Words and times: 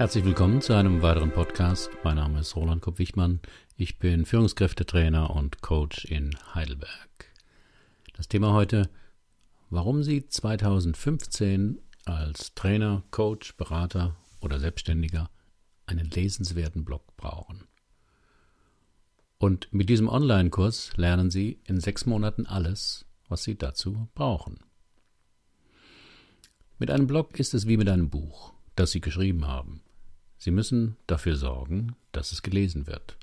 Herzlich 0.00 0.24
willkommen 0.24 0.62
zu 0.62 0.72
einem 0.72 1.02
weiteren 1.02 1.30
Podcast. 1.30 1.90
Mein 2.04 2.16
Name 2.16 2.40
ist 2.40 2.56
Roland 2.56 2.80
Kopp-Wichmann. 2.80 3.40
Ich 3.76 3.98
bin 3.98 4.24
Führungskräftetrainer 4.24 5.28
und 5.28 5.60
Coach 5.60 6.06
in 6.06 6.34
Heidelberg. 6.54 7.30
Das 8.14 8.26
Thema 8.26 8.54
heute, 8.54 8.88
warum 9.68 10.02
Sie 10.02 10.26
2015 10.26 11.82
als 12.06 12.54
Trainer, 12.54 13.02
Coach, 13.10 13.58
Berater 13.58 14.16
oder 14.40 14.58
Selbstständiger 14.58 15.28
einen 15.84 16.08
lesenswerten 16.08 16.86
Blog 16.86 17.02
brauchen. 17.18 17.64
Und 19.36 19.70
mit 19.70 19.90
diesem 19.90 20.08
Online-Kurs 20.08 20.96
lernen 20.96 21.30
Sie 21.30 21.60
in 21.64 21.78
sechs 21.78 22.06
Monaten 22.06 22.46
alles, 22.46 23.04
was 23.28 23.42
Sie 23.42 23.58
dazu 23.58 24.08
brauchen. 24.14 24.60
Mit 26.78 26.90
einem 26.90 27.06
Blog 27.06 27.38
ist 27.38 27.52
es 27.52 27.66
wie 27.66 27.76
mit 27.76 27.90
einem 27.90 28.08
Buch, 28.08 28.54
das 28.76 28.92
Sie 28.92 29.02
geschrieben 29.02 29.46
haben. 29.46 29.82
Sie 30.40 30.50
müssen 30.50 30.96
dafür 31.06 31.36
sorgen, 31.36 31.96
dass 32.12 32.32
es 32.32 32.40
gelesen 32.40 32.86
wird. 32.86 33.18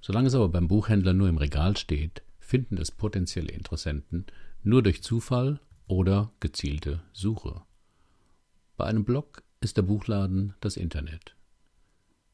Solange 0.00 0.28
es 0.28 0.34
aber 0.34 0.48
beim 0.48 0.66
Buchhändler 0.66 1.12
nur 1.12 1.28
im 1.28 1.36
Regal 1.36 1.76
steht, 1.76 2.22
finden 2.40 2.78
es 2.78 2.90
potenzielle 2.90 3.52
Interessenten 3.52 4.24
nur 4.62 4.82
durch 4.82 5.02
Zufall 5.02 5.60
oder 5.86 6.32
gezielte 6.40 7.02
Suche. 7.12 7.60
Bei 8.78 8.86
einem 8.86 9.04
Blog 9.04 9.42
ist 9.60 9.76
der 9.76 9.82
Buchladen 9.82 10.54
das 10.60 10.78
Internet. 10.78 11.36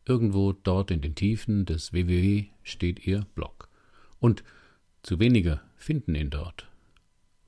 Irgendwo 0.05 0.53
dort 0.53 0.93
in 0.93 1.01
den 1.01 1.17
Tiefen 1.17 1.67
des 1.67 1.93
www 1.93 2.51
steht 2.63 3.05
Ihr 3.09 3.27
Blog. 3.35 3.69
Und 4.21 4.45
zu 5.03 5.19
wenige 5.19 5.61
finden 5.75 6.15
ihn 6.15 6.31
dort, 6.31 6.69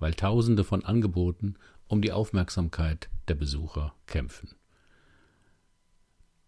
weil 0.00 0.14
Tausende 0.14 0.64
von 0.64 0.84
Angeboten 0.84 1.54
um 1.86 2.02
die 2.02 2.10
Aufmerksamkeit 2.10 3.08
der 3.28 3.36
Besucher 3.36 3.94
kämpfen. 4.06 4.50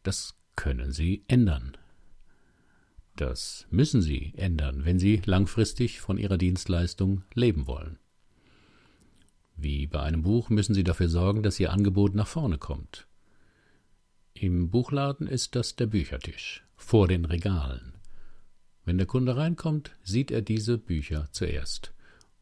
Das 0.02 0.34
können 0.56 0.92
Sie 0.92 1.24
ändern. 1.28 1.76
Das 3.16 3.66
müssen 3.70 4.02
Sie 4.02 4.32
ändern, 4.36 4.84
wenn 4.84 4.98
Sie 4.98 5.22
langfristig 5.24 6.00
von 6.00 6.18
Ihrer 6.18 6.38
Dienstleistung 6.38 7.22
leben 7.34 7.66
wollen. 7.66 7.98
Wie 9.56 9.86
bei 9.86 10.00
einem 10.00 10.22
Buch 10.22 10.50
müssen 10.50 10.74
Sie 10.74 10.82
dafür 10.82 11.08
sorgen, 11.08 11.42
dass 11.42 11.60
Ihr 11.60 11.72
Angebot 11.72 12.14
nach 12.14 12.26
vorne 12.26 12.58
kommt. 12.58 13.06
Im 14.34 14.70
Buchladen 14.70 15.26
ist 15.26 15.54
das 15.54 15.76
der 15.76 15.86
Büchertisch, 15.86 16.64
vor 16.76 17.06
den 17.06 17.24
Regalen. 17.24 17.94
Wenn 18.84 18.98
der 18.98 19.06
Kunde 19.06 19.36
reinkommt, 19.36 19.92
sieht 20.02 20.30
er 20.30 20.42
diese 20.42 20.78
Bücher 20.78 21.28
zuerst. 21.30 21.92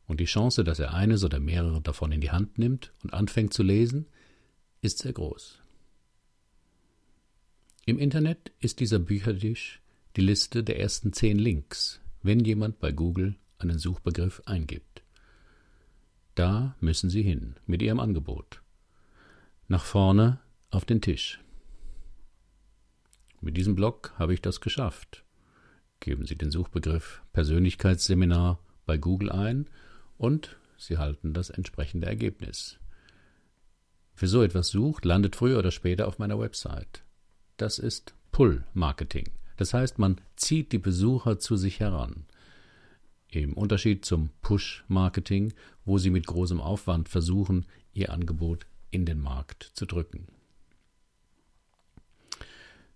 Und 0.07 0.21
die 0.21 0.25
Chance, 0.25 0.65
dass 0.65 0.79
er 0.79 0.95
eines 0.95 1.25
oder 1.25 1.41
mehrere 1.41 1.81
davon 1.83 2.11
in 2.13 2.21
die 2.21 2.31
Hand 2.31 2.59
nimmt 2.59 2.93
und 3.03 3.13
anfängt 3.13 3.53
zu 3.53 3.63
lesen, 3.63 4.07
ist 4.81 4.99
sehr 4.99 5.13
groß. 5.13 5.61
Im 7.91 7.99
Internet 7.99 8.53
ist 8.61 8.79
dieser 8.79 9.01
Büchertisch 9.01 9.83
die 10.15 10.21
Liste 10.21 10.63
der 10.63 10.79
ersten 10.79 11.13
zehn 11.13 11.41
Links, 11.41 12.01
wenn 12.23 12.39
jemand 12.39 12.79
bei 12.79 12.93
Google 12.93 13.35
einen 13.59 13.81
Suchbegriff 13.81 14.41
eingibt. 14.47 15.03
Da 16.37 16.77
müssen 16.79 17.11
Sie 17.11 17.23
hin 17.23 17.57
mit 17.67 17.83
Ihrem 17.83 17.99
Angebot. 17.99 18.63
Nach 19.67 19.83
vorne 19.83 20.39
auf 20.71 20.85
den 20.85 21.01
Tisch. 21.01 21.41
Mit 23.41 23.57
diesem 23.57 23.75
Blog 23.75 24.15
habe 24.17 24.35
ich 24.35 24.41
das 24.41 24.61
geschafft. 24.61 25.25
Geben 25.99 26.27
Sie 26.27 26.37
den 26.37 26.53
Suchbegriff 26.53 27.25
Persönlichkeitsseminar 27.33 28.61
bei 28.87 28.99
Google 28.99 29.33
ein 29.33 29.69
und 30.17 30.57
Sie 30.79 30.97
halten 30.97 31.35
das 31.35 31.51
entsprechende 31.51 32.07
Ergebnis. 32.07 32.79
Wer 34.15 34.29
so 34.29 34.45
etwas 34.45 34.69
sucht, 34.69 35.05
landet 35.05 35.35
früher 35.35 35.59
oder 35.59 35.73
später 35.73 36.07
auf 36.07 36.21
meiner 36.21 36.39
Website. 36.39 37.03
Das 37.61 37.79
ist 37.79 38.15
Pull-Marketing. 38.33 39.29
Das 39.59 39.75
heißt, 39.75 39.99
man 39.99 40.19
zieht 40.35 40.73
die 40.73 40.79
Besucher 40.79 41.39
zu 41.39 41.57
sich 41.57 41.79
heran. 41.79 42.25
Im 43.29 43.53
Unterschied 43.53 44.03
zum 44.03 44.31
Push-Marketing, 44.41 45.53
wo 45.85 45.99
sie 45.99 46.09
mit 46.09 46.27
großem 46.27 46.59
Aufwand 46.59 47.11
versuchen, 47.11 47.67
ihr 47.93 48.13
Angebot 48.13 48.65
in 48.91 49.05
den 49.05 49.21
Markt 49.21 49.73
zu 49.75 49.85
drücken. 49.85 50.29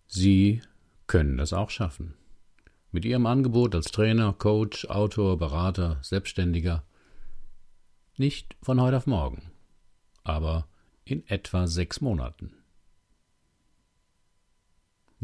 Sie 0.07 0.63
können 1.07 1.37
das 1.37 1.53
auch 1.53 1.69
schaffen. 1.69 2.15
Mit 2.91 3.05
Ihrem 3.05 3.27
Angebot 3.27 3.75
als 3.75 3.91
Trainer, 3.91 4.33
Coach, 4.33 4.87
Autor, 4.87 5.37
Berater, 5.37 5.99
Selbstständiger. 6.01 6.85
Nicht 8.17 8.57
von 8.63 8.81
heute 8.81 8.97
auf 8.97 9.07
morgen, 9.07 9.43
aber 10.23 10.67
in 11.05 11.23
etwa 11.29 11.67
sechs 11.67 12.01
Monaten. 12.01 12.64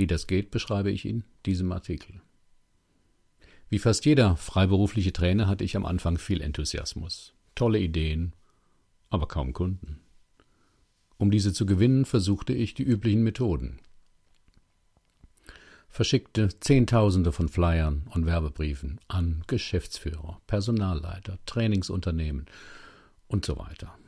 Wie 0.00 0.06
das 0.06 0.26
geht, 0.26 0.50
beschreibe 0.50 0.90
ich 0.90 1.04
in 1.04 1.24
diesem 1.44 1.70
Artikel. 1.72 2.22
Wie 3.68 3.78
fast 3.78 4.06
jeder 4.06 4.34
freiberufliche 4.34 5.12
Trainer 5.12 5.46
hatte 5.46 5.62
ich 5.62 5.76
am 5.76 5.84
Anfang 5.84 6.16
viel 6.16 6.40
Enthusiasmus, 6.40 7.34
tolle 7.54 7.80
Ideen, 7.80 8.32
aber 9.10 9.28
kaum 9.28 9.52
Kunden. 9.52 10.00
Um 11.18 11.30
diese 11.30 11.52
zu 11.52 11.66
gewinnen, 11.66 12.06
versuchte 12.06 12.54
ich 12.54 12.72
die 12.72 12.82
üblichen 12.82 13.22
Methoden. 13.22 13.78
Verschickte 15.90 16.48
Zehntausende 16.60 17.30
von 17.30 17.50
Flyern 17.50 18.08
und 18.14 18.24
Werbebriefen 18.24 19.00
an 19.06 19.42
Geschäftsführer, 19.48 20.40
Personalleiter, 20.46 21.38
Trainingsunternehmen 21.44 22.46
und 23.26 23.44
so 23.44 23.58
weiter. 23.58 23.98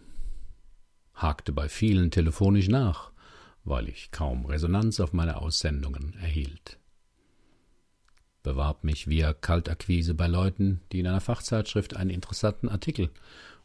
Hakte 1.13 1.53
bei 1.53 1.69
vielen 1.69 2.11
telefonisch 2.11 2.69
nach, 2.69 3.12
weil 3.65 3.89
ich 3.89 4.11
kaum 4.11 4.47
Resonanz 4.47 5.01
auf 5.01 5.13
meine 5.13 5.41
Aussendungen 5.41 6.15
erhielt. 6.21 6.79
Bewarb 8.43 8.83
mich 8.83 9.07
via 9.07 9.33
Kaltakquise 9.33 10.15
bei 10.15 10.27
Leuten, 10.27 10.81
die 10.91 11.01
in 11.01 11.07
einer 11.07 11.21
Fachzeitschrift 11.21 11.95
einen 11.95 12.11
interessanten 12.11 12.69
Artikel 12.69 13.11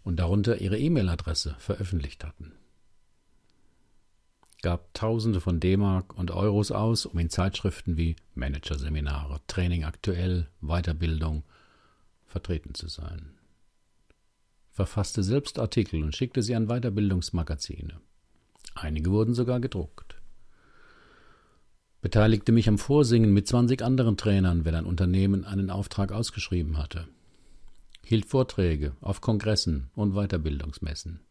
und 0.04 0.18
darunter 0.18 0.62
ihre 0.62 0.78
E-Mail-Adresse 0.78 1.56
veröffentlicht 1.58 2.24
hatten. 2.24 2.54
Gab 4.62 4.94
Tausende 4.94 5.42
von 5.42 5.60
D-Mark 5.60 6.14
und 6.18 6.32
Euros 6.32 6.72
aus, 6.72 7.06
um 7.06 7.18
in 7.20 7.30
Zeitschriften 7.30 7.98
wie 7.98 8.16
Managerseminare, 8.36 9.40
Training 9.48 9.84
aktuell, 9.84 10.48
Weiterbildung 10.62 11.44
vertreten 12.26 12.74
zu 12.74 12.88
sein. 12.88 13.38
Verfasste 14.72 15.24
selbst 15.24 15.58
Artikel 15.58 16.04
und 16.04 16.16
schickte 16.16 16.44
sie 16.44 16.56
an 16.56 16.68
Weiterbildungsmagazine. 16.68 18.00
Einige 18.80 19.12
wurden 19.12 19.34
sogar 19.34 19.60
gedruckt. 19.60 20.22
Beteiligte 22.02 22.52
mich 22.52 22.70
am 22.70 22.78
Vorsingen 22.78 23.34
mit 23.34 23.48
20 23.48 23.82
anderen 23.82 24.18
Trainern, 24.18 24.66
wenn 24.66 24.76
ein 24.76 24.86
Unternehmen 24.86 25.46
einen 25.46 25.72
Auftrag 25.72 26.12
ausgeschrieben 26.12 26.78
hatte. 26.78 27.08
Hielt 28.06 28.26
Vorträge 28.26 28.96
auf 29.02 29.20
Kongressen 29.20 29.90
und 29.96 30.14
Weiterbildungsmessen. 30.14 31.22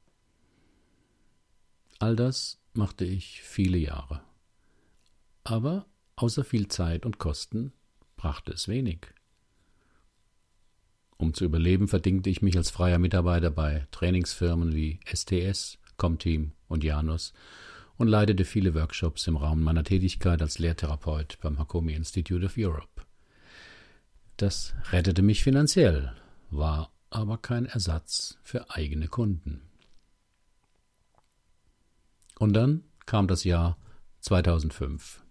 All 2.01 2.17
das 2.17 2.59
machte 2.75 3.05
ich 3.05 3.43
viele 3.43 3.79
Jahre. 3.79 4.21
Aber 5.45 5.87
außer 6.17 6.45
viel 6.45 6.67
Zeit 6.67 7.07
und 7.07 7.19
Kosten 7.19 7.73
brachte 8.17 8.53
es 8.53 8.67
wenig. 8.67 9.07
Um 11.17 11.33
zu 11.33 11.45
überleben, 11.45 11.87
verdingte 11.89 12.29
ich 12.29 12.43
mich 12.43 12.57
als 12.57 12.71
freier 12.71 12.99
Mitarbeiter 12.99 13.51
bei 13.51 13.87
Trainingsfirmen 13.93 14.75
wie 14.75 14.99
STS, 15.07 15.79
Comteam 15.97 16.53
und 16.69 16.85
Janus 16.85 17.33
und 17.97 18.09
leitete 18.09 18.45
viele 18.45 18.75
Workshops 18.75 19.27
im 19.27 19.37
Rahmen 19.37 19.63
meiner 19.63 19.85
Tätigkeit 19.85 20.43
als 20.43 20.59
Lehrtherapeut 20.59 21.39
beim 21.41 21.59
Hakomi 21.59 21.95
Institute 21.95 22.45
of 22.45 22.55
Europe. 22.57 23.03
Das 24.37 24.75
rettete 24.91 25.23
mich 25.23 25.43
finanziell, 25.43 26.13
war 26.51 26.93
aber 27.11 27.39
kein 27.39 27.67
Ersatz 27.67 28.39
für 28.43 28.71
eigene 28.71 29.09
Kunden. 29.09 29.63
Und 32.39 32.53
dann 32.53 32.85
kam 33.07 33.29
das 33.29 33.45
Jahr 33.45 33.79
2005. 34.21 35.23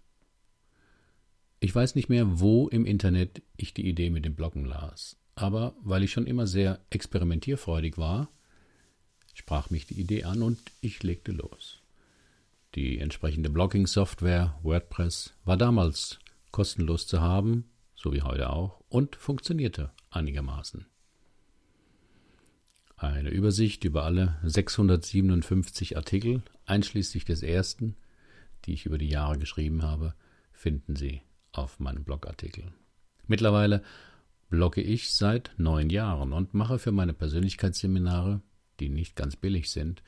Ich 1.60 1.74
weiß 1.74 1.94
nicht 1.94 2.08
mehr, 2.08 2.40
wo 2.40 2.68
im 2.68 2.84
Internet 2.84 3.42
ich 3.56 3.74
die 3.74 3.88
Idee 3.88 4.10
mit 4.10 4.24
dem 4.24 4.34
Bloggen 4.34 4.64
las, 4.64 5.16
aber 5.36 5.74
weil 5.82 6.02
ich 6.02 6.12
schon 6.12 6.26
immer 6.26 6.46
sehr 6.46 6.80
experimentierfreudig 6.90 7.96
war, 7.98 8.28
sprach 9.36 9.68
mich 9.68 9.86
die 9.86 10.00
Idee 10.00 10.24
an 10.24 10.42
und 10.42 10.58
ich 10.80 11.02
legte 11.02 11.30
los. 11.30 11.82
Die 12.74 12.98
entsprechende 12.98 13.50
Blogging-Software 13.50 14.58
WordPress 14.62 15.34
war 15.44 15.58
damals 15.58 16.18
kostenlos 16.52 17.06
zu 17.06 17.20
haben, 17.20 17.66
so 17.94 18.14
wie 18.14 18.22
heute 18.22 18.48
auch, 18.50 18.82
und 18.88 19.14
funktionierte 19.14 19.90
einigermaßen. 20.10 20.86
Eine 22.96 23.28
Übersicht 23.28 23.84
über 23.84 24.04
alle 24.04 24.38
657 24.42 25.98
Artikel, 25.98 26.42
einschließlich 26.64 27.26
des 27.26 27.42
ersten, 27.42 27.94
die 28.64 28.72
ich 28.72 28.86
über 28.86 28.96
die 28.96 29.10
Jahre 29.10 29.38
geschrieben 29.38 29.82
habe, 29.82 30.14
finden 30.50 30.96
Sie 30.96 31.20
auf 31.52 31.78
meinem 31.78 32.04
Blogartikel. 32.04 32.72
Mittlerweile 33.26 33.82
blogge 34.48 34.80
ich 34.80 35.12
seit 35.12 35.52
neun 35.58 35.90
Jahren 35.90 36.32
und 36.32 36.54
mache 36.54 36.78
für 36.78 36.92
meine 36.92 37.12
Persönlichkeitsseminare 37.12 38.40
die 38.80 38.88
nicht 38.88 39.16
ganz 39.16 39.36
billig 39.36 39.70
sind, 39.70 40.02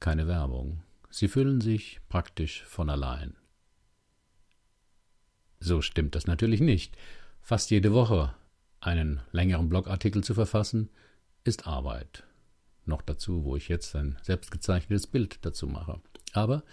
keine 0.00 0.26
Werbung. 0.26 0.82
Sie 1.10 1.28
füllen 1.28 1.60
sich 1.60 2.00
praktisch 2.08 2.62
von 2.64 2.88
allein. 2.90 3.36
So 5.58 5.82
stimmt 5.82 6.14
das 6.14 6.26
natürlich 6.26 6.60
nicht. 6.60 6.96
Fast 7.42 7.70
jede 7.70 7.92
Woche 7.92 8.34
einen 8.80 9.20
längeren 9.32 9.68
Blogartikel 9.68 10.24
zu 10.24 10.34
verfassen, 10.34 10.88
ist 11.44 11.66
Arbeit. 11.66 12.24
Noch 12.86 13.02
dazu, 13.02 13.44
wo 13.44 13.56
ich 13.56 13.68
jetzt 13.68 13.94
ein 13.94 14.18
selbstgezeichnetes 14.22 15.06
Bild 15.06 15.38
dazu 15.42 15.66
mache. 15.66 16.00
Aber 16.32 16.64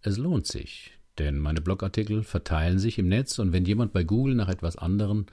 es 0.00 0.16
lohnt 0.16 0.46
sich, 0.46 0.92
denn 1.18 1.38
meine 1.38 1.60
Blogartikel 1.60 2.22
verteilen 2.22 2.78
sich 2.78 2.98
im 2.98 3.08
Netz 3.08 3.38
und 3.38 3.52
wenn 3.52 3.64
jemand 3.64 3.92
bei 3.92 4.04
Google 4.04 4.34
nach 4.34 4.48
etwas 4.48 4.76
anderen 4.76 5.26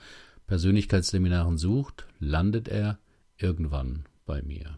Persönlichkeitsseminaren 0.48 1.58
sucht, 1.58 2.06
landet 2.20 2.68
er 2.68 3.00
irgendwann 3.38 4.06
bei 4.26 4.42
mir. 4.42 4.78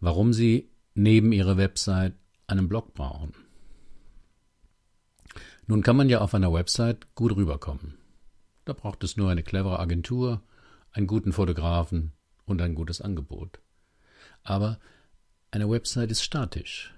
Warum 0.00 0.32
Sie 0.32 0.70
neben 0.94 1.32
Ihrer 1.32 1.56
Website 1.56 2.14
einen 2.48 2.68
Blog 2.68 2.94
brauchen. 2.94 3.34
Nun 5.66 5.82
kann 5.82 5.96
man 5.96 6.08
ja 6.08 6.20
auf 6.20 6.34
einer 6.34 6.52
Website 6.52 7.14
gut 7.14 7.36
rüberkommen. 7.36 7.94
Da 8.64 8.72
braucht 8.72 9.04
es 9.04 9.16
nur 9.16 9.30
eine 9.30 9.42
clevere 9.42 9.78
Agentur, 9.78 10.42
einen 10.92 11.06
guten 11.06 11.32
Fotografen 11.32 12.12
und 12.46 12.60
ein 12.62 12.74
gutes 12.74 13.00
Angebot. 13.00 13.60
Aber 14.42 14.80
eine 15.50 15.70
Website 15.70 16.10
ist 16.10 16.22
statisch. 16.22 16.94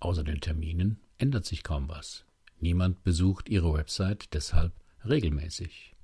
Außer 0.00 0.24
den 0.24 0.40
Terminen 0.40 1.00
ändert 1.18 1.46
sich 1.46 1.62
kaum 1.62 1.88
was. 1.88 2.24
Niemand 2.58 3.04
besucht 3.04 3.48
Ihre 3.48 3.72
Website 3.72 4.34
deshalb 4.34 4.72
regelmäßig. 5.04 5.94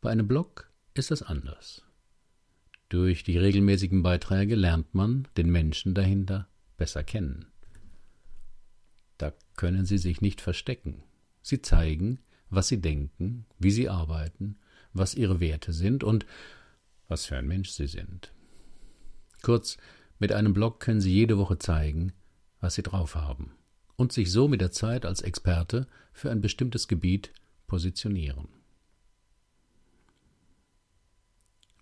Bei 0.00 0.10
einem 0.10 0.26
Blog 0.26 0.70
ist 0.94 1.10
das 1.10 1.22
anders. 1.22 1.84
Durch 2.88 3.22
die 3.22 3.36
regelmäßigen 3.36 4.02
Beiträge 4.02 4.54
lernt 4.54 4.94
man 4.94 5.28
den 5.36 5.50
Menschen 5.50 5.94
dahinter 5.94 6.48
besser 6.76 7.04
kennen. 7.04 7.46
Da 9.18 9.32
können 9.56 9.84
Sie 9.84 9.98
sich 9.98 10.20
nicht 10.20 10.40
verstecken. 10.40 11.02
Sie 11.42 11.60
zeigen, 11.60 12.20
was 12.48 12.68
Sie 12.68 12.80
denken, 12.80 13.44
wie 13.58 13.70
Sie 13.70 13.88
arbeiten, 13.88 14.56
was 14.92 15.14
Ihre 15.14 15.40
Werte 15.40 15.72
sind 15.72 16.02
und 16.02 16.24
was 17.08 17.26
für 17.26 17.36
ein 17.36 17.46
Mensch 17.46 17.70
Sie 17.70 17.86
sind. 17.86 18.32
Kurz, 19.42 19.76
mit 20.18 20.32
einem 20.32 20.54
Blog 20.54 20.80
können 20.80 21.00
Sie 21.00 21.12
jede 21.12 21.36
Woche 21.38 21.58
zeigen, 21.58 22.12
was 22.60 22.74
Sie 22.74 22.82
drauf 22.82 23.14
haben 23.14 23.52
und 23.96 24.12
sich 24.12 24.30
so 24.30 24.48
mit 24.48 24.60
der 24.60 24.72
Zeit 24.72 25.04
als 25.04 25.20
Experte 25.20 25.86
für 26.12 26.30
ein 26.30 26.40
bestimmtes 26.40 26.88
Gebiet 26.88 27.32
positionieren. 27.66 28.48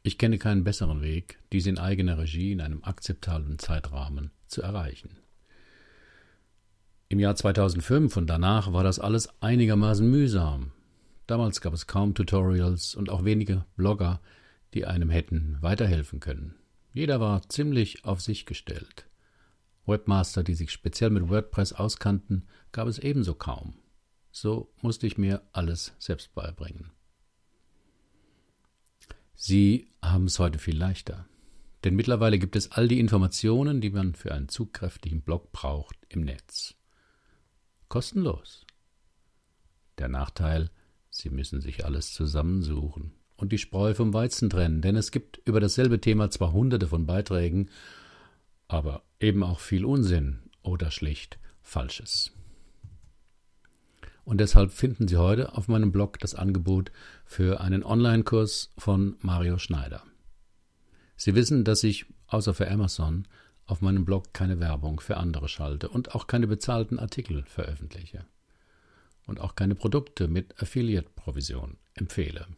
Ich 0.07 0.19
kenne 0.19 0.39
keinen 0.39 0.63
besseren 0.63 1.03
Weg, 1.03 1.41
dies 1.53 1.67
in 1.67 1.81
eigener 1.81 2.17
Regie 2.17 2.53
in 2.53 2.61
einem 2.61 2.85
akzeptablen 2.85 3.59
Zeitrahmen 3.59 4.31
zu 4.47 4.63
erreichen. 4.63 5.19
Im 7.09 7.19
Jahr 7.19 7.35
2005 7.35 8.17
und 8.17 8.29
danach 8.29 8.73
war 8.73 8.85
das 8.85 9.01
alles 9.01 9.29
einigermaßen 9.43 10.09
mühsam. 10.09 10.71
Damals 11.27 11.61
gab 11.61 11.75
es 11.75 11.89
kaum 11.89 12.15
Tutorials 12.15 12.95
und 12.95 13.11
auch 13.11 13.25
wenige 13.25 13.65
Blogger, 13.75 14.21
die 14.75 14.87
einem 14.87 15.11
hätten 15.11 15.59
weiterhelfen 15.61 16.21
können. 16.21 16.55
Jeder 16.93 17.19
war 17.19 17.49
ziemlich 17.49 18.05
auf 18.05 18.21
sich 18.21 18.47
gestellt. 18.47 19.09
Webmaster, 19.87 20.45
die 20.45 20.55
sich 20.55 20.71
speziell 20.71 21.11
mit 21.11 21.31
WordPress 21.31 21.73
auskannten, 21.73 22.47
gab 22.71 22.87
es 22.87 23.01
ebenso 23.01 23.35
kaum. 23.35 23.75
So 24.31 24.73
musste 24.83 25.09
ich 25.09 25.19
mir 25.19 25.43
alles 25.53 25.95
selbst 25.99 26.33
beibringen. 26.33 26.93
Sie 29.39 29.87
haben 30.03 30.25
es 30.25 30.39
heute 30.39 30.59
viel 30.59 30.77
leichter. 30.77 31.27
Denn 31.85 31.95
mittlerweile 31.95 32.39
gibt 32.39 32.57
es 32.57 32.73
all 32.73 32.89
die 32.89 32.99
Informationen, 32.99 33.81
die 33.81 33.91
man 33.91 34.15
für 34.15 34.33
einen 34.33 34.49
zugkräftigen 34.49 35.21
Blog 35.21 35.53
braucht, 35.53 35.97
im 36.09 36.23
Netz. 36.23 36.75
Kostenlos. 37.89 38.67
Der 39.99 40.09
Nachteil, 40.09 40.71
Sie 41.11 41.31
müssen 41.31 41.61
sich 41.61 41.85
alles 41.85 42.13
zusammensuchen 42.13 43.13
und 43.37 43.53
die 43.53 43.59
Spreu 43.59 43.95
vom 43.95 44.13
Weizen 44.13 44.51
trennen, 44.51 44.81
denn 44.81 44.97
es 44.97 45.11
gibt 45.11 45.41
über 45.45 45.61
dasselbe 45.61 46.01
Thema 46.01 46.31
zwar 46.31 46.53
hunderte 46.53 46.89
von 46.89 47.07
Beiträgen, 47.07 47.71
aber 48.69 49.05
eben 49.21 49.43
auch 49.43 49.61
viel 49.61 49.85
Unsinn 49.85 50.41
oder 50.63 50.91
schlicht 50.91 51.39
Falsches. 51.63 52.33
Und 54.27 54.39
deshalb 54.39 54.73
finden 54.73 55.07
Sie 55.07 55.19
heute 55.19 55.55
auf 55.55 55.69
meinem 55.69 55.93
Blog 55.93 56.19
das 56.19 56.35
Angebot 56.35 56.91
für 57.25 57.61
einen 57.61 57.85
Online-Kurs 57.85 58.73
von 58.77 59.17
Mario 59.21 59.57
Schneider. 59.57 60.03
Sie 61.17 61.37
wissen, 61.37 61.63
dass 61.63 61.85
ich 61.85 62.07
außer 62.27 62.53
für 62.53 62.69
Amazon 62.69 63.29
auf 63.67 63.83
meinem 63.83 64.05
Blog 64.05 64.35
keine 64.35 64.59
Werbung 64.59 64.99
für 64.99 65.17
andere 65.17 65.49
schalte 65.49 65.89
und 65.89 66.17
auch 66.17 66.27
keine 66.27 66.49
bezahlten 66.49 66.99
Artikel 66.99 67.45
veröffentliche 67.45 68.27
und 69.27 69.39
auch 69.39 69.55
keine 69.55 69.77
Produkte 69.77 70.27
mit 70.27 70.61
Affiliate-Provision 70.61 71.77
empfehle. 71.95 72.49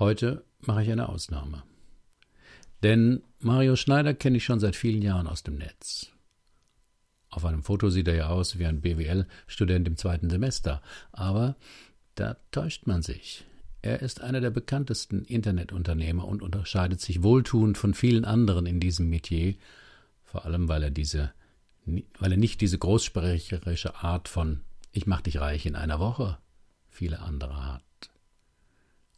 Heute 0.00 0.44
mache 0.58 0.82
ich 0.82 0.90
eine 0.90 1.08
Ausnahme. 1.08 1.62
Denn 2.82 3.22
Mario 3.38 3.76
Schneider 3.76 4.14
kenne 4.14 4.38
ich 4.38 4.44
schon 4.44 4.58
seit 4.58 4.74
vielen 4.74 5.00
Jahren 5.00 5.28
aus 5.28 5.44
dem 5.44 5.58
Netz. 5.58 6.11
Auf 7.32 7.46
einem 7.46 7.62
Foto 7.62 7.88
sieht 7.88 8.08
er 8.08 8.14
ja 8.14 8.28
aus 8.28 8.58
wie 8.58 8.66
ein 8.66 8.82
BWL-Student 8.82 9.88
im 9.88 9.96
zweiten 9.96 10.28
Semester. 10.28 10.82
Aber 11.12 11.56
da 12.14 12.36
täuscht 12.50 12.86
man 12.86 13.00
sich. 13.00 13.46
Er 13.80 14.02
ist 14.02 14.20
einer 14.20 14.42
der 14.42 14.50
bekanntesten 14.50 15.24
Internetunternehmer 15.24 16.28
und 16.28 16.42
unterscheidet 16.42 17.00
sich 17.00 17.22
wohltuend 17.22 17.78
von 17.78 17.94
vielen 17.94 18.26
anderen 18.26 18.66
in 18.66 18.80
diesem 18.80 19.08
Metier, 19.08 19.54
vor 20.22 20.44
allem 20.44 20.68
weil 20.68 20.82
er 20.82 20.90
diese, 20.90 21.32
weil 21.86 22.32
er 22.32 22.36
nicht 22.36 22.60
diese 22.60 22.78
großsprecherische 22.78 23.96
Art 23.96 24.28
von 24.28 24.60
Ich 24.92 25.06
mach 25.06 25.22
dich 25.22 25.40
reich 25.40 25.64
in 25.64 25.74
einer 25.74 25.98
Woche 26.00 26.36
viele 26.90 27.20
andere 27.20 27.72
hat. 27.72 27.82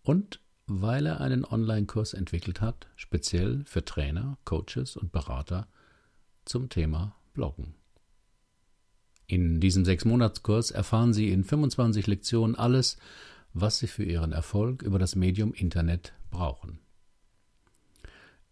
Und 0.04 0.38
weil 0.66 1.06
er 1.06 1.20
einen 1.20 1.44
Online-Kurs 1.44 2.14
entwickelt 2.14 2.60
hat, 2.60 2.86
speziell 2.94 3.64
für 3.66 3.84
Trainer, 3.84 4.38
Coaches 4.44 4.96
und 4.96 5.10
Berater 5.10 5.66
zum 6.44 6.68
Thema 6.68 7.16
Bloggen. 7.32 7.74
In 9.26 9.60
diesem 9.60 9.84
Sechsmonatskurs 9.84 10.70
erfahren 10.70 11.12
Sie 11.12 11.30
in 11.30 11.44
25 11.44 12.06
Lektionen 12.06 12.54
alles, 12.54 12.98
was 13.52 13.78
Sie 13.78 13.86
für 13.86 14.04
Ihren 14.04 14.32
Erfolg 14.32 14.82
über 14.82 14.98
das 14.98 15.16
Medium 15.16 15.54
Internet 15.54 16.12
brauchen. 16.30 16.78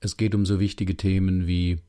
Es 0.00 0.16
geht 0.16 0.34
um 0.34 0.46
so 0.46 0.58
wichtige 0.58 0.96
Themen 0.96 1.46
wie 1.46 1.80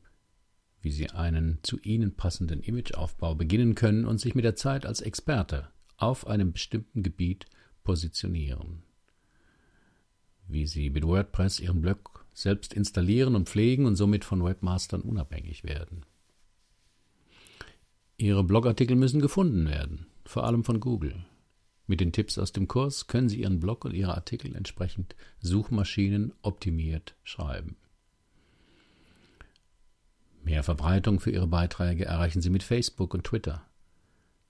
wie 0.83 0.91
Sie 0.91 1.09
einen 1.09 1.59
zu 1.63 1.79
Ihnen 1.79 2.13
passenden 2.13 2.61
Imageaufbau 2.61 3.35
beginnen 3.35 3.73
können 3.73 4.05
und 4.05 4.19
sich 4.19 4.35
mit 4.35 4.43
der 4.43 4.57
Zeit 4.57 4.85
als 4.85 4.99
Experte 4.99 5.69
auf 5.95 6.27
einem 6.27 6.51
bestimmten 6.51 7.03
Gebiet 7.03 7.45
positionieren. 7.85 8.83
Wie 10.47 10.67
Sie 10.67 10.89
mit 10.89 11.05
WordPress 11.05 11.61
Ihren 11.61 11.81
Blog 11.81 12.25
selbst 12.33 12.73
installieren 12.73 13.35
und 13.35 13.47
pflegen 13.47 13.85
und 13.85 13.95
somit 13.95 14.25
von 14.25 14.43
Webmastern 14.43 15.01
unabhängig 15.01 15.63
werden. 15.63 16.05
Ihre 18.17 18.43
Blogartikel 18.43 18.95
müssen 18.95 19.21
gefunden 19.21 19.67
werden, 19.67 20.05
vor 20.25 20.45
allem 20.45 20.63
von 20.63 20.79
Google. 20.79 21.25
Mit 21.87 21.99
den 21.99 22.11
Tipps 22.11 22.37
aus 22.37 22.51
dem 22.51 22.67
Kurs 22.67 23.07
können 23.07 23.27
Sie 23.27 23.41
Ihren 23.41 23.59
Blog 23.59 23.85
und 23.85 23.93
Ihre 23.93 24.15
Artikel 24.15 24.55
entsprechend 24.55 25.15
Suchmaschinen 25.39 26.33
optimiert 26.41 27.15
schreiben. 27.23 27.75
Mehr 30.43 30.63
Verbreitung 30.63 31.19
für 31.19 31.31
Ihre 31.31 31.47
Beiträge 31.47 32.05
erreichen 32.05 32.41
Sie 32.41 32.49
mit 32.49 32.63
Facebook 32.63 33.13
und 33.13 33.23
Twitter. 33.25 33.65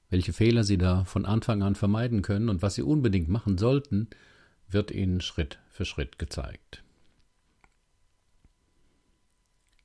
Welche 0.09 0.33
Fehler 0.33 0.63
Sie 0.63 0.77
da 0.77 1.05
von 1.05 1.25
Anfang 1.25 1.63
an 1.63 1.75
vermeiden 1.75 2.21
können 2.21 2.49
und 2.49 2.61
was 2.61 2.75
Sie 2.75 2.83
unbedingt 2.83 3.29
machen 3.29 3.57
sollten, 3.57 4.09
wird 4.69 4.91
Ihnen 4.91 5.21
Schritt 5.21 5.59
für 5.69 5.85
Schritt 5.85 6.19
gezeigt. 6.19 6.82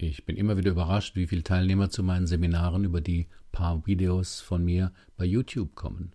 Ich 0.01 0.25
bin 0.25 0.37
immer 0.37 0.57
wieder 0.57 0.71
überrascht, 0.71 1.17
wie 1.17 1.27
viele 1.27 1.43
Teilnehmer 1.43 1.91
zu 1.91 2.05
meinen 2.05 2.29
Seminaren 2.29 2.85
über 2.85 3.01
die 3.01 3.27
paar 3.51 3.85
Videos 3.85 4.41
von 4.41 4.65
mir 4.65 4.93
bei 5.17 5.25
YouTube 5.25 5.75
kommen. 5.75 6.13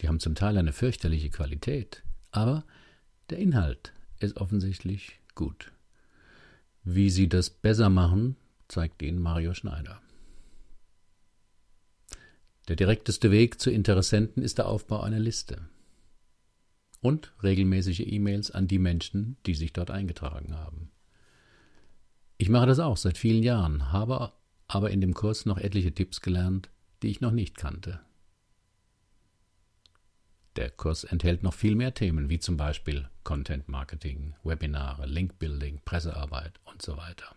Die 0.00 0.08
haben 0.08 0.18
zum 0.18 0.34
Teil 0.34 0.58
eine 0.58 0.72
fürchterliche 0.72 1.30
Qualität, 1.30 2.02
aber 2.32 2.64
der 3.30 3.38
Inhalt 3.38 3.92
ist 4.18 4.36
offensichtlich 4.36 5.20
gut. 5.36 5.70
Wie 6.82 7.08
sie 7.10 7.28
das 7.28 7.50
besser 7.50 7.88
machen, 7.88 8.34
zeigt 8.66 9.00
Ihnen 9.02 9.22
Mario 9.22 9.54
Schneider. 9.54 10.02
Der 12.66 12.74
direkteste 12.74 13.30
Weg 13.30 13.60
zu 13.60 13.70
Interessenten 13.70 14.42
ist 14.42 14.58
der 14.58 14.66
Aufbau 14.66 15.02
einer 15.02 15.20
Liste 15.20 15.60
und 17.00 17.32
regelmäßige 17.44 18.00
E-Mails 18.00 18.50
an 18.50 18.66
die 18.66 18.80
Menschen, 18.80 19.36
die 19.46 19.54
sich 19.54 19.72
dort 19.72 19.92
eingetragen 19.92 20.56
haben. 20.56 20.90
Ich 22.38 22.48
mache 22.48 22.66
das 22.66 22.78
auch 22.78 22.96
seit 22.96 23.18
vielen 23.18 23.42
Jahren, 23.42 23.92
habe 23.92 24.32
aber 24.68 24.90
in 24.90 25.00
dem 25.00 25.12
Kurs 25.12 25.44
noch 25.44 25.58
etliche 25.58 25.92
Tipps 25.92 26.20
gelernt, 26.20 26.70
die 27.02 27.08
ich 27.08 27.20
noch 27.20 27.32
nicht 27.32 27.56
kannte. 27.56 28.00
Der 30.54 30.70
Kurs 30.70 31.04
enthält 31.04 31.42
noch 31.42 31.54
viel 31.54 31.74
mehr 31.74 31.94
Themen, 31.94 32.30
wie 32.30 32.38
zum 32.38 32.56
Beispiel 32.56 33.08
Content 33.24 33.68
Marketing, 33.68 34.34
Webinare, 34.44 35.06
Link 35.06 35.38
Building, 35.38 35.80
Pressearbeit 35.84 36.60
und 36.64 36.80
so 36.80 36.96
weiter. 36.96 37.34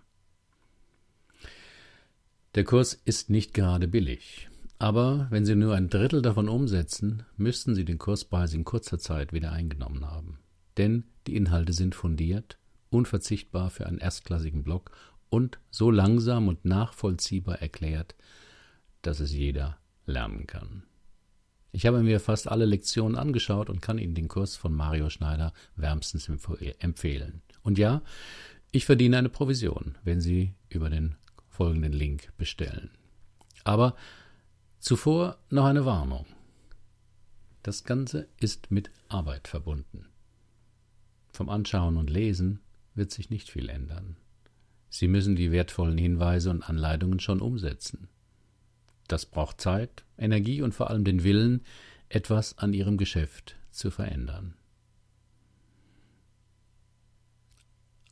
Der 2.54 2.64
Kurs 2.64 2.94
ist 2.94 3.30
nicht 3.30 3.54
gerade 3.54 3.88
billig. 3.88 4.50
Aber 4.78 5.28
wenn 5.30 5.46
Sie 5.46 5.56
nur 5.56 5.76
ein 5.76 5.90
Drittel 5.90 6.22
davon 6.22 6.50
umsetzen, 6.50 7.24
müssten 7.38 7.76
Sie 7.76 7.86
den 7.86 7.98
Kurspreis 7.98 8.54
in 8.54 8.66
kurzer 8.66 9.00
Zeit 9.00 9.34
wieder 9.34 9.52
eingenommen 9.52 10.06
haben. 10.06 10.40
Denn 10.78 11.04
die 11.28 11.36
Inhalte 11.36 11.74
sind 11.74 11.96
fundiert, 11.96 12.58
unverzichtbar 12.92 13.72
für 13.72 13.88
einen 13.88 13.98
erstklassigen 13.98 14.64
Blog 14.64 14.92
und 15.30 15.60
so 15.72 15.90
langsam 15.90 16.48
und 16.48 16.66
nachvollziehbar 16.66 17.62
erklärt, 17.62 18.16
dass 19.02 19.20
es 19.20 19.32
jeder 19.32 19.78
lernen 20.06 20.46
kann. 20.46 20.84
Ich 21.72 21.86
habe 21.86 22.04
mir 22.04 22.20
fast 22.20 22.50
alle 22.50 22.66
Lektionen 22.66 23.18
angeschaut 23.18 23.70
und 23.70 23.82
kann 23.82 23.98
Ihnen 23.98 24.14
den 24.14 24.28
Kurs 24.28 24.58
von 24.58 24.74
Mario 24.74 25.10
Schneider 25.10 25.54
wärmstens 25.78 26.30
empfehlen. 26.80 27.42
Und 27.64 27.78
ja, 27.78 28.02
ich 28.72 28.86
verdiene 28.86 29.18
eine 29.18 29.30
Provision, 29.30 29.98
wenn 30.04 30.20
Sie 30.20 30.54
über 30.68 30.90
den 30.90 31.16
folgenden 31.48 31.94
Link 31.94 32.34
bestellen. 32.38 32.92
Aber 33.64 33.96
zuvor 34.80 35.38
noch 35.50 35.66
eine 35.66 35.86
Warnung. 35.86 36.26
Das 37.64 37.86
Ganze 37.86 38.28
ist 38.40 38.72
mit 38.72 38.92
Arbeit 39.08 39.48
verbunden. 39.48 40.08
Vom 41.32 41.48
Anschauen 41.48 41.96
und 41.96 42.10
Lesen 42.10 42.60
wird 42.96 43.12
sich 43.12 43.30
nicht 43.30 43.50
viel 43.50 43.70
ändern. 43.70 44.18
Sie 44.90 45.08
müssen 45.08 45.36
die 45.36 45.52
wertvollen 45.52 45.98
Hinweise 45.98 46.50
und 46.50 46.64
Anleitungen 46.64 47.20
schon 47.20 47.42
umsetzen. 47.42 48.10
Das 49.08 49.26
braucht 49.26 49.62
Zeit, 49.62 50.04
Energie 50.18 50.62
und 50.62 50.74
vor 50.74 50.90
allem 50.90 51.04
den 51.04 51.24
Willen, 51.24 51.64
etwas 52.10 52.58
an 52.58 52.74
Ihrem 52.74 52.98
Geschäft 52.98 53.56
zu 53.72 53.90
verändern. 53.90 54.56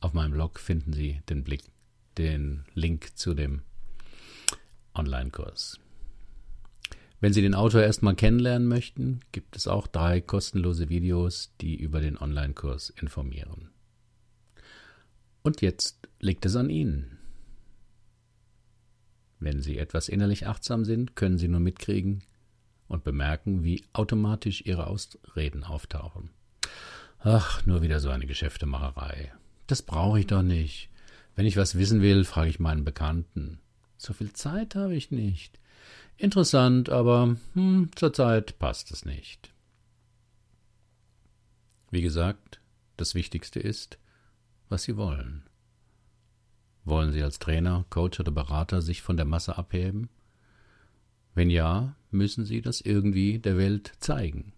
Auf 0.00 0.14
meinem 0.14 0.32
Blog 0.32 0.58
finden 0.58 0.94
Sie 0.94 1.20
den, 1.28 1.44
Blick, 1.44 1.62
den 2.16 2.64
Link 2.74 3.16
zu 3.18 3.34
dem 3.34 3.62
Online-Kurs. 4.94 5.78
Wenn 7.20 7.34
Sie 7.34 7.42
den 7.42 7.54
Autor 7.54 7.82
erstmal 7.82 8.14
kennenlernen 8.14 8.66
möchten, 8.66 9.20
gibt 9.32 9.54
es 9.54 9.68
auch 9.68 9.86
drei 9.86 10.22
kostenlose 10.22 10.88
Videos, 10.88 11.52
die 11.60 11.76
über 11.76 12.00
den 12.00 12.16
Online-Kurs 12.16 12.88
informieren. 12.88 13.68
Und 15.42 15.62
jetzt 15.62 16.08
liegt 16.20 16.44
es 16.46 16.56
an 16.56 16.70
Ihnen. 16.70 17.18
Wenn 19.38 19.62
Sie 19.62 19.78
etwas 19.78 20.08
innerlich 20.08 20.46
achtsam 20.46 20.84
sind, 20.84 21.16
können 21.16 21.38
Sie 21.38 21.48
nur 21.48 21.60
mitkriegen 21.60 22.22
und 22.88 23.04
bemerken, 23.04 23.64
wie 23.64 23.84
automatisch 23.92 24.62
Ihre 24.66 24.86
Ausreden 24.86 25.64
auftauchen. 25.64 26.30
Ach, 27.20 27.64
nur 27.64 27.82
wieder 27.82 28.00
so 28.00 28.10
eine 28.10 28.26
Geschäftemacherei. 28.26 29.32
Das 29.66 29.82
brauche 29.82 30.20
ich 30.20 30.26
doch 30.26 30.42
nicht. 30.42 30.90
Wenn 31.36 31.46
ich 31.46 31.56
was 31.56 31.78
wissen 31.78 32.02
will, 32.02 32.24
frage 32.24 32.50
ich 32.50 32.60
meinen 32.60 32.84
Bekannten. 32.84 33.60
So 33.96 34.12
viel 34.12 34.32
Zeit 34.32 34.74
habe 34.74 34.94
ich 34.94 35.10
nicht. 35.10 35.58
Interessant, 36.16 36.90
aber 36.90 37.36
hm, 37.54 37.90
zurzeit 37.94 38.58
passt 38.58 38.90
es 38.90 39.04
nicht. 39.04 39.52
Wie 41.90 42.02
gesagt, 42.02 42.60
das 42.96 43.14
Wichtigste 43.14 43.60
ist, 43.60 43.98
was 44.70 44.84
Sie 44.84 44.96
wollen. 44.96 45.42
Wollen 46.84 47.12
Sie 47.12 47.22
als 47.22 47.38
Trainer, 47.38 47.84
Coach 47.90 48.20
oder 48.20 48.32
Berater 48.32 48.80
sich 48.80 49.02
von 49.02 49.16
der 49.16 49.26
Masse 49.26 49.58
abheben? 49.58 50.08
Wenn 51.34 51.50
ja, 51.50 51.94
müssen 52.10 52.44
Sie 52.44 52.62
das 52.62 52.80
irgendwie 52.80 53.38
der 53.38 53.56
Welt 53.56 53.92
zeigen. 54.00 54.52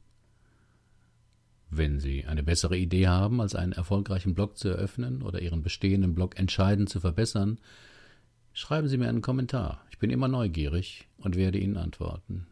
Wenn 1.70 2.00
Sie 2.00 2.26
eine 2.26 2.42
bessere 2.42 2.76
Idee 2.76 3.08
haben, 3.08 3.40
als 3.40 3.54
einen 3.54 3.72
erfolgreichen 3.72 4.34
Blog 4.34 4.58
zu 4.58 4.68
eröffnen 4.68 5.22
oder 5.22 5.40
Ihren 5.40 5.62
bestehenden 5.62 6.14
Blog 6.14 6.38
entscheidend 6.38 6.88
zu 6.88 7.00
verbessern, 7.00 7.58
schreiben 8.52 8.88
Sie 8.88 8.98
mir 8.98 9.08
einen 9.08 9.22
Kommentar. 9.22 9.84
Ich 9.90 9.98
bin 9.98 10.10
immer 10.10 10.28
neugierig 10.28 11.08
und 11.16 11.36
werde 11.36 11.58
Ihnen 11.58 11.76
antworten. 11.76 12.46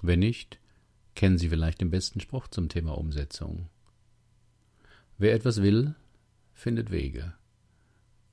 Wenn 0.00 0.20
nicht, 0.20 0.58
kennen 1.14 1.38
Sie 1.38 1.48
vielleicht 1.48 1.80
den 1.80 1.90
besten 1.90 2.20
Spruch 2.20 2.48
zum 2.48 2.68
Thema 2.68 2.96
Umsetzung. 2.96 3.68
Wer 5.18 5.34
etwas 5.34 5.62
will, 5.62 5.94
findet 6.54 6.90
Wege. 6.92 7.34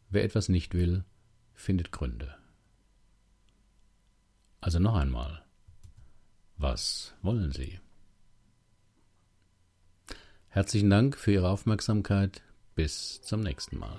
Wer 0.09 0.23
etwas 0.23 0.49
nicht 0.49 0.75
will, 0.75 1.03
findet 1.55 1.91
Gründe. 1.91 2.35
Also 4.61 4.79
noch 4.79 4.95
einmal, 4.95 5.43
was 6.57 7.13
wollen 7.21 7.51
Sie? 7.51 7.79
Herzlichen 10.49 10.89
Dank 10.89 11.17
für 11.17 11.33
Ihre 11.33 11.49
Aufmerksamkeit. 11.49 12.41
Bis 12.75 13.21
zum 13.21 13.41
nächsten 13.41 13.77
Mal. 13.77 13.97